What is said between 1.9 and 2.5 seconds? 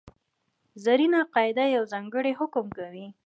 ځانګړی